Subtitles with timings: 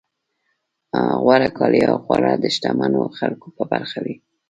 [1.21, 4.15] غوره کالي او خواړه د شتمنو خلکو په برخه وي.